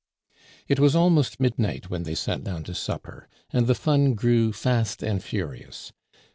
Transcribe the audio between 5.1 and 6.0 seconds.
furious.